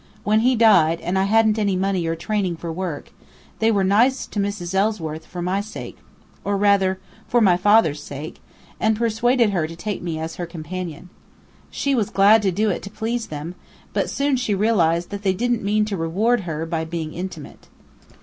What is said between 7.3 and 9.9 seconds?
my father's sake and persuaded her to